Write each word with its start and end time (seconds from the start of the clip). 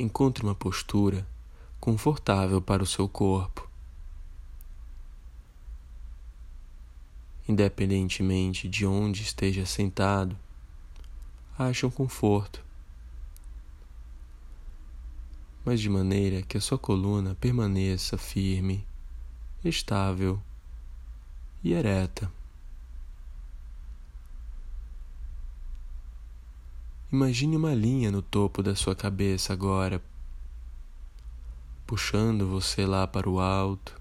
encontre 0.00 0.42
uma 0.42 0.54
postura 0.54 1.26
confortável 1.78 2.60
para 2.60 2.82
o 2.82 2.86
seu 2.86 3.08
corpo. 3.08 3.68
Independentemente 7.48 8.68
de 8.68 8.86
onde 8.86 9.22
esteja 9.22 9.66
sentado, 9.66 10.36
ache 11.58 11.84
um 11.84 11.90
conforto, 11.90 12.64
mas 15.64 15.80
de 15.80 15.88
maneira 15.88 16.42
que 16.42 16.56
a 16.56 16.60
sua 16.60 16.78
coluna 16.78 17.36
permaneça 17.40 18.16
firme, 18.16 18.86
estável 19.64 20.40
e 21.62 21.72
ereta. 21.72 22.30
Imagine 27.12 27.56
uma 27.56 27.74
linha 27.74 28.08
no 28.08 28.22
topo 28.22 28.62
da 28.62 28.76
sua 28.76 28.94
cabeça 28.94 29.52
agora, 29.52 30.00
puxando 31.84 32.46
você 32.46 32.86
lá 32.86 33.04
para 33.04 33.28
o 33.28 33.40
alto, 33.40 34.00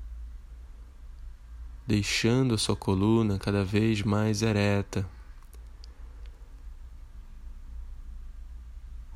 deixando 1.88 2.54
a 2.54 2.58
sua 2.60 2.76
coluna 2.76 3.40
cada 3.40 3.66
vez 3.66 4.04
mais 4.04 4.44
ereta. 4.44 5.10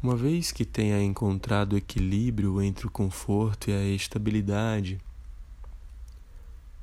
Uma 0.01 0.15
vez 0.15 0.51
que 0.51 0.65
tenha 0.65 0.99
encontrado 1.03 1.73
o 1.73 1.77
equilíbrio 1.77 2.59
entre 2.63 2.87
o 2.87 2.91
conforto 2.91 3.69
e 3.69 3.73
a 3.73 3.85
estabilidade, 3.85 4.99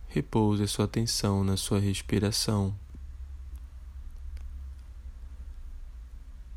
repouse 0.06 0.62
a 0.62 0.69
sua 0.69 0.84
atenção 0.84 1.42
na 1.42 1.56
sua 1.56 1.80
respiração. 1.80 2.72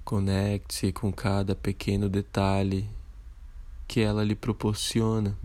Conecte-se 0.04 0.92
com 0.92 1.14
cada 1.14 1.56
pequeno 1.56 2.09
detalhe 2.09 2.90
que 3.88 4.02
ela 4.02 4.22
lhe 4.23 4.36
proporciona. 4.36 5.38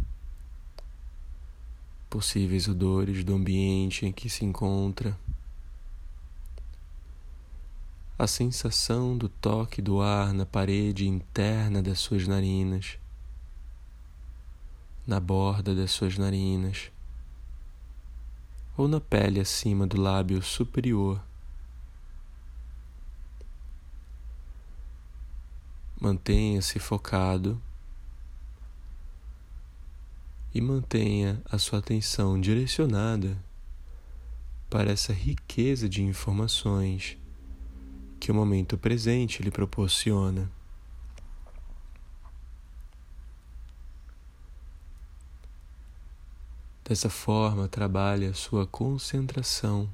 Possíveis 2.11 2.67
odores 2.67 3.23
do 3.23 3.35
ambiente 3.35 4.05
em 4.05 4.13
que 4.13 4.29
se 4.29 4.45
encontra. 4.45 5.17
A 8.19 8.27
sensação 8.27 9.17
do 9.17 9.29
toque 9.29 9.81
do 9.81 10.01
ar 10.01 10.35
na 10.35 10.45
parede 10.45 11.07
interna 11.07 11.81
das 11.81 12.01
suas 12.01 12.27
narinas, 12.27 12.99
na 15.07 15.21
borda 15.21 15.73
das 15.73 15.93
suas 15.93 16.19
narinas, 16.19 16.91
ou 18.77 18.89
na 18.89 19.01
pele 19.01 19.39
acima 19.39 19.87
do 19.87 20.01
lábio 20.01 20.43
superior. 20.43 21.28
Mantenha-se 26.01 26.79
focado 26.79 27.61
e 30.55 30.61
mantenha 30.61 31.43
a 31.51 31.59
sua 31.59 31.81
atenção 31.81 32.41
direcionada 32.41 33.37
para 34.71 34.93
essa 34.93 35.13
riqueza 35.13 35.89
de 35.89 36.03
informações 36.03 37.19
que 38.21 38.31
o 38.31 38.35
momento 38.35 38.77
presente 38.77 39.43
lhe 39.43 39.51
proporciona. 39.51 40.51
Dessa 46.85 47.11
forma, 47.11 47.69
trabalhe 47.69 48.27
a 48.27 48.35
sua 48.35 48.67
concentração. 48.67 49.91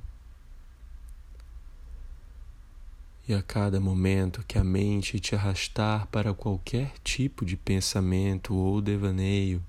E 3.27 3.33
a 3.33 3.42
cada 3.42 3.80
momento 3.80 4.44
que 4.47 4.58
a 4.58 4.64
mente 4.64 5.19
te 5.19 5.34
arrastar 5.34 6.06
para 6.08 6.34
qualquer 6.34 6.92
tipo 7.03 7.44
de 7.44 7.56
pensamento 7.56 8.55
ou 8.55 8.83
devaneio, 8.83 9.64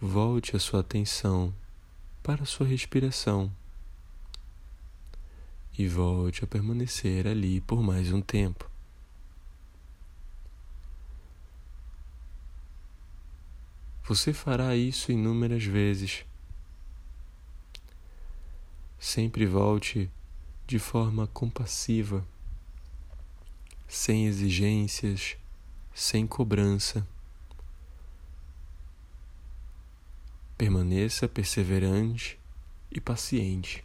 volte 0.00 0.56
a 0.56 0.58
sua 0.58 0.80
atenção 0.80 1.52
para 2.22 2.44
a 2.44 2.46
sua 2.46 2.66
respiração 2.66 3.52
e 5.78 5.86
volte 5.86 6.42
a 6.42 6.46
permanecer 6.46 7.26
ali 7.26 7.60
por 7.60 7.82
mais 7.82 8.10
um 8.10 8.22
tempo. 8.22 8.68
Você 14.04 14.32
fará 14.32 14.74
isso 14.74 15.12
inúmeras 15.12 15.64
vezes. 15.64 16.24
Sempre 18.98 19.44
volte 19.44 20.10
de 20.68 20.78
forma 20.78 21.26
compassiva, 21.28 22.22
sem 23.88 24.26
exigências, 24.26 25.38
sem 25.94 26.26
cobrança. 26.26 27.08
Permaneça 30.58 31.26
perseverante 31.26 32.38
e 32.90 33.00
paciente. 33.00 33.82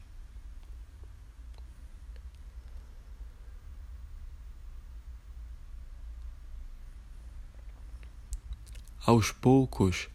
Aos 9.05 9.31
poucos, 9.31 10.09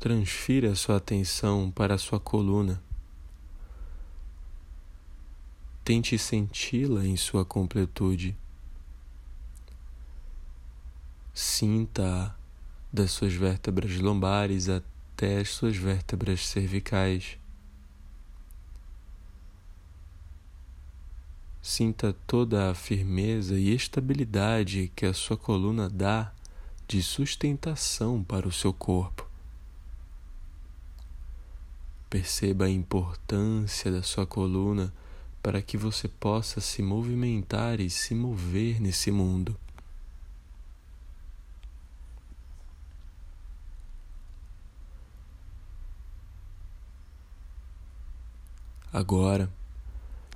transfira 0.00 0.74
sua 0.74 0.96
atenção 0.96 1.70
para 1.70 1.96
sua 1.96 2.18
coluna. 2.18 2.82
Tente 5.84 6.16
senti-la 6.16 7.04
em 7.04 7.16
sua 7.16 7.44
completude. 7.44 8.36
Sinta 11.34 12.36
das 12.92 13.10
suas 13.10 13.32
vértebras 13.32 13.98
lombares 13.98 14.68
até 14.68 15.38
as 15.38 15.48
suas 15.48 15.76
vértebras 15.76 16.46
cervicais. 16.46 17.36
Sinta 21.60 22.14
toda 22.26 22.70
a 22.70 22.74
firmeza 22.74 23.58
e 23.58 23.74
estabilidade 23.74 24.92
que 24.94 25.06
a 25.06 25.14
sua 25.14 25.36
coluna 25.36 25.88
dá 25.88 26.32
de 26.86 27.02
sustentação 27.02 28.22
para 28.22 28.46
o 28.46 28.52
seu 28.52 28.72
corpo. 28.72 29.26
Perceba 32.10 32.66
a 32.66 32.70
importância 32.70 33.90
da 33.90 34.02
sua 34.02 34.26
coluna 34.26 34.92
para 35.42 35.60
que 35.60 35.76
você 35.76 36.06
possa 36.06 36.60
se 36.60 36.80
movimentar 36.80 37.80
e 37.80 37.90
se 37.90 38.14
mover 38.14 38.80
nesse 38.80 39.10
mundo. 39.10 39.56
Agora, 48.92 49.50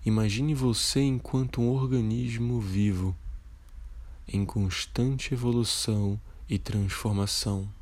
imagine 0.04 0.54
você 0.54 1.00
enquanto 1.00 1.60
um 1.60 1.68
organismo 1.68 2.58
vivo, 2.58 3.14
em 4.26 4.44
constante 4.44 5.34
evolução 5.34 6.18
e 6.48 6.58
transformação. 6.58 7.75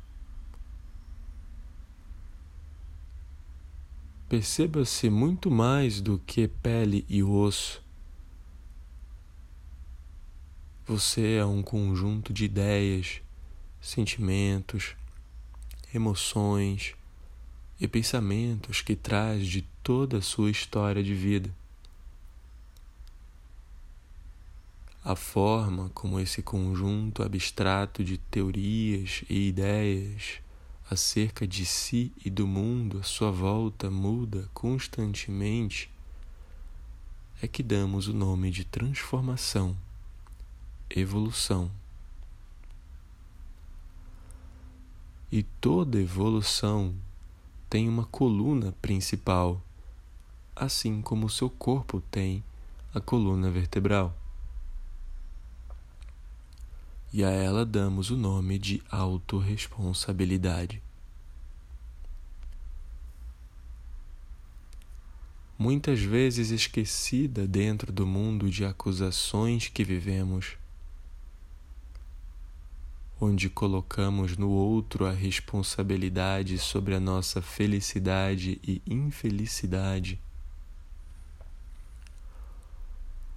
Perceba-se 4.27 5.07
muito 5.07 5.51
mais 5.51 6.01
do 6.01 6.17
que 6.17 6.47
pele 6.47 7.05
e 7.07 7.21
osso. 7.21 7.83
Você 10.87 11.35
é 11.35 11.45
um 11.45 11.61
conjunto 11.61 12.33
de 12.33 12.45
ideias, 12.45 13.21
sentimentos, 13.79 14.95
emoções 15.93 16.95
e 17.79 17.87
pensamentos 17.87 18.81
que 18.81 18.95
traz 18.95 19.45
de 19.45 19.61
toda 19.83 20.17
a 20.17 20.21
sua 20.21 20.49
história 20.49 21.03
de 21.03 21.13
vida. 21.13 21.53
A 25.03 25.15
forma 25.15 25.91
como 25.93 26.19
esse 26.19 26.41
conjunto 26.41 27.21
abstrato 27.21 28.03
de 28.03 28.17
teorias 28.17 29.23
e 29.29 29.49
ideias 29.49 30.39
acerca 30.89 31.47
de 31.47 31.65
si 31.65 32.11
e 32.23 32.29
do 32.29 32.45
mundo 32.45 32.99
à 32.99 33.03
sua 33.03 33.31
volta 33.31 33.89
muda 33.89 34.49
constantemente, 34.53 35.89
é 37.41 37.47
que 37.47 37.63
damos 37.63 38.07
o 38.07 38.13
nome 38.13 38.51
de 38.51 38.63
transformação, 38.63 39.75
evolução. 40.89 41.69
E 45.31 45.43
toda 45.43 45.99
evolução 45.99 46.95
tem 47.69 47.89
uma 47.89 48.05
coluna 48.05 48.71
principal, 48.81 49.61
assim 50.55 51.01
como 51.01 51.25
o 51.25 51.29
seu 51.29 51.49
corpo 51.49 52.01
tem 52.09 52.43
a 52.93 53.01
coluna 53.01 53.49
vertebral. 53.49 54.15
E 57.17 57.23
a 57.23 57.29
ela 57.29 57.65
damos 57.65 58.11
o 58.11 58.17
nome 58.17 58.59
de 58.59 58.83
autorresponsabilidade. 58.91 60.83
Muitas 65.57 66.01
vezes 66.01 66.51
esquecida 66.51 67.47
dentro 67.47 67.89
do 67.93 68.05
mundo 68.05 68.49
de 68.49 68.65
acusações 68.65 69.69
que 69.69 69.81
vivemos, 69.81 70.57
onde 73.17 73.49
colocamos 73.49 74.35
no 74.35 74.49
outro 74.49 75.05
a 75.05 75.11
responsabilidade 75.13 76.59
sobre 76.59 76.95
a 76.95 76.99
nossa 76.99 77.41
felicidade 77.41 78.59
e 78.61 78.81
infelicidade. 78.85 80.19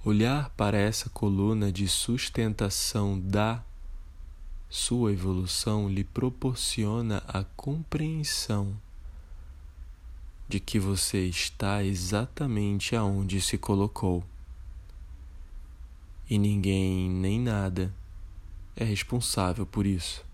Olhar 0.04 0.50
para 0.56 0.76
essa 0.76 1.08
coluna 1.08 1.70
de 1.70 1.86
sustentação 1.86 3.20
da 3.20 3.67
sua 4.68 5.12
evolução 5.12 5.88
lhe 5.88 6.04
proporciona 6.04 7.22
a 7.26 7.44
compreensão 7.56 8.76
de 10.48 10.60
que 10.60 10.78
você 10.78 11.26
está 11.26 11.82
exatamente 11.84 12.96
aonde 12.96 13.40
se 13.40 13.58
colocou. 13.58 14.24
E 16.28 16.38
ninguém 16.38 17.08
nem 17.08 17.40
nada 17.40 17.94
é 18.76 18.84
responsável 18.84 19.66
por 19.66 19.86
isso. 19.86 20.24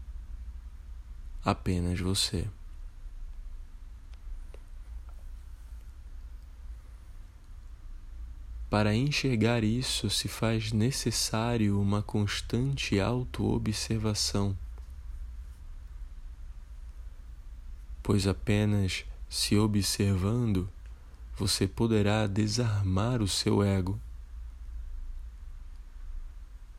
Apenas 1.45 2.01
você. 2.01 2.47
Para 8.75 8.93
enxergar 8.93 9.63
isso, 9.63 10.11
se 10.11 10.27
faz 10.27 10.73
necessário 10.73 11.81
uma 11.81 12.03
constante 12.03 12.99
autoobservação, 12.99 14.59
pois 18.03 18.27
apenas 18.27 19.05
se 19.31 19.57
observando 19.57 20.69
você 21.37 21.69
poderá 21.69 22.27
desarmar 22.27 23.23
o 23.23 23.29
seu 23.29 23.63
ego, 23.63 23.97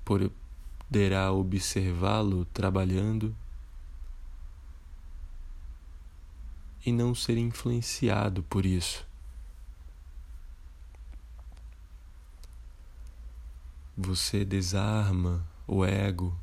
poderá 0.04 1.32
observá-lo 1.32 2.44
trabalhando 2.54 3.34
e 6.86 6.92
não 6.92 7.16
ser 7.16 7.38
influenciado 7.38 8.44
por 8.44 8.66
isso. 8.66 9.08
Você 13.98 14.44
desarma 14.44 15.48
o 15.66 15.86
ego 15.86 16.38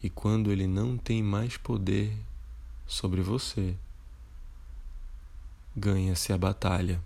e 0.00 0.08
quando 0.08 0.52
ele 0.52 0.68
não 0.68 0.96
tem 0.96 1.22
mais 1.22 1.56
poder 1.56 2.16
sobre 2.86 3.20
você, 3.20 3.74
ganha-se 5.76 6.32
a 6.32 6.38
batalha. 6.38 7.02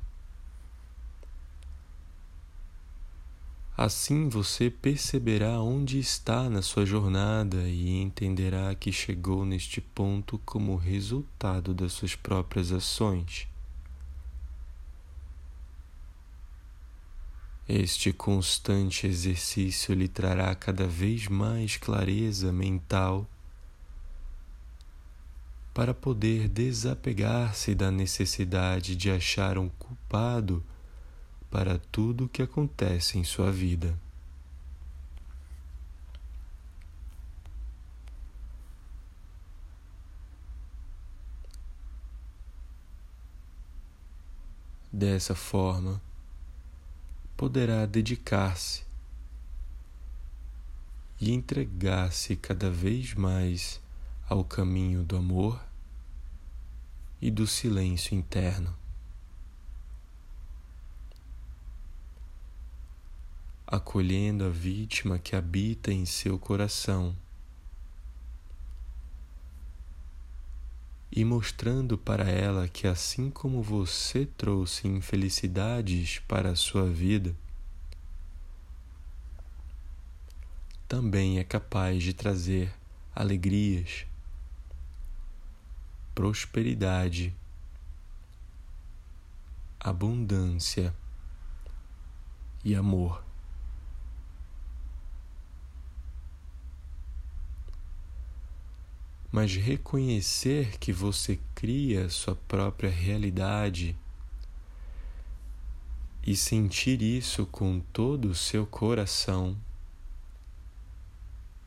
Assim 3.74 4.28
você 4.28 4.70
perceberá 4.70 5.58
onde 5.60 5.98
está 5.98 6.50
na 6.50 6.60
sua 6.60 6.84
jornada 6.84 7.66
e 7.66 8.02
entenderá 8.02 8.74
que 8.74 8.92
chegou 8.92 9.46
neste 9.46 9.80
ponto 9.80 10.38
como 10.44 10.76
resultado 10.76 11.72
das 11.72 11.92
suas 11.92 12.14
próprias 12.14 12.70
ações. 12.70 13.48
Este 17.68 18.12
constante 18.12 19.06
exercício 19.06 19.94
lhe 19.94 20.08
trará 20.08 20.52
cada 20.54 20.86
vez 20.86 21.28
mais 21.28 21.76
clareza 21.76 22.52
mental 22.52 23.26
para 25.72 25.94
poder 25.94 26.48
desapegar-se 26.48 27.74
da 27.74 27.90
necessidade 27.90 28.96
de 28.96 29.10
achar 29.10 29.56
um 29.58 29.68
culpado 29.68 30.62
para 31.50 31.78
tudo 31.78 32.24
o 32.24 32.28
que 32.28 32.42
acontece 32.42 33.18
em 33.18 33.24
sua 33.24 33.52
vida. 33.52 33.96
Dessa 44.92 45.34
forma, 45.34 46.00
poderá 47.42 47.86
dedicar-se 47.86 48.84
e 51.20 51.32
entregar-se 51.32 52.36
cada 52.36 52.70
vez 52.70 53.14
mais 53.14 53.80
ao 54.28 54.44
caminho 54.44 55.02
do 55.02 55.16
amor 55.16 55.60
e 57.20 57.32
do 57.32 57.44
silêncio 57.44 58.16
interno. 58.16 58.72
acolhendo 63.66 64.44
a 64.44 64.48
vítima 64.48 65.18
que 65.18 65.34
habita 65.34 65.92
em 65.92 66.06
seu 66.06 66.38
coração 66.38 67.16
e 71.14 71.26
mostrando 71.26 71.98
para 71.98 72.24
ela 72.24 72.66
que, 72.66 72.86
assim 72.86 73.30
como 73.30 73.62
você 73.62 74.24
trouxe 74.24 74.88
infelicidades 74.88 76.20
para 76.20 76.52
a 76.52 76.56
sua 76.56 76.90
vida, 76.90 77.36
também 80.88 81.38
é 81.38 81.44
capaz 81.44 82.02
de 82.02 82.14
trazer 82.14 82.72
alegrias, 83.14 84.06
prosperidade, 86.14 87.34
abundância 89.78 90.94
e 92.64 92.74
amor. 92.74 93.22
Mas 99.32 99.56
reconhecer 99.56 100.78
que 100.78 100.92
você 100.92 101.40
cria 101.54 102.10
sua 102.10 102.36
própria 102.36 102.90
realidade 102.90 103.96
e 106.22 106.36
sentir 106.36 107.00
isso 107.00 107.46
com 107.46 107.80
todo 107.80 108.26
o 108.26 108.34
seu 108.34 108.66
coração 108.66 109.56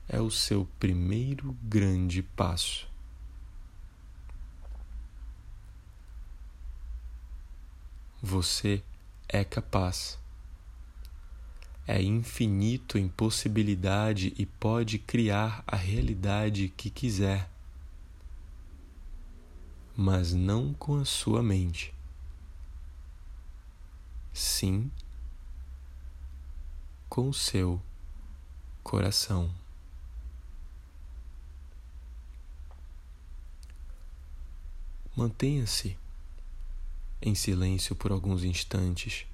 é 0.08 0.22
o 0.22 0.30
seu 0.30 0.68
primeiro 0.80 1.58
grande 1.64 2.22
passo. 2.22 2.88
Você 8.22 8.84
é 9.28 9.44
capaz. 9.44 10.20
É 11.88 12.02
infinito 12.02 12.98
em 13.00 13.08
possibilidade 13.08 14.34
e 14.38 14.46
pode 14.46 15.00
criar 15.00 15.64
a 15.66 15.76
realidade 15.76 16.70
que 16.70 16.92
quiser 16.92 17.55
mas 19.96 20.34
não 20.34 20.74
com 20.74 21.00
a 21.00 21.06
sua 21.06 21.42
mente. 21.42 21.94
Sim, 24.34 24.92
com 27.08 27.30
o 27.30 27.34
seu 27.34 27.82
coração. 28.84 29.50
Mantenha-se 35.16 35.98
em 37.22 37.34
silêncio 37.34 37.96
por 37.96 38.12
alguns 38.12 38.44
instantes, 38.44 39.26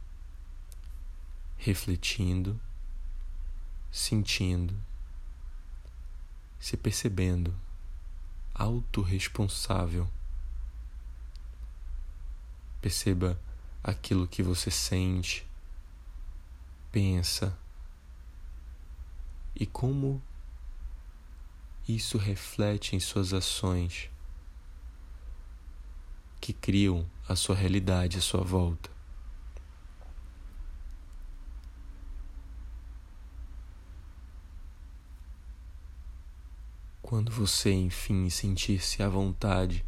refletindo, 1.57 2.59
sentindo, 3.91 4.75
se 6.59 6.77
percebendo 6.77 7.51
autorresponsável 8.53 10.07
Perceba 12.81 13.39
aquilo 13.83 14.27
que 14.27 14.41
você 14.41 14.71
sente, 14.71 15.47
pensa 16.91 17.57
e 19.55 19.65
como 19.65 20.21
isso 21.87 22.17
reflete 22.17 22.95
em 22.95 22.99
suas 22.99 23.33
ações 23.33 24.09
que 26.39 26.53
criam 26.53 27.07
a 27.27 27.35
sua 27.35 27.55
realidade 27.55 28.17
à 28.17 28.21
sua 28.21 28.41
volta. 28.43 28.89
Quando 37.01 37.31
você, 37.31 37.71
enfim, 37.73 38.29
sentir-se 38.29 39.03
à 39.03 39.09
vontade 39.09 39.85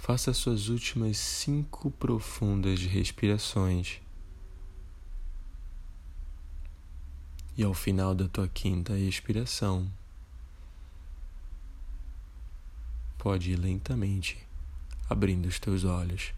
Faça 0.00 0.32
suas 0.32 0.68
últimas 0.70 1.18
cinco 1.18 1.90
profundas 1.90 2.80
respirações. 2.80 4.00
E 7.56 7.62
ao 7.62 7.74
final 7.74 8.14
da 8.14 8.26
tua 8.26 8.48
quinta 8.48 8.94
respiração, 8.94 9.86
pode 13.18 13.50
ir 13.50 13.56
lentamente 13.56 14.38
abrindo 15.10 15.46
os 15.46 15.58
teus 15.58 15.84
olhos. 15.84 16.32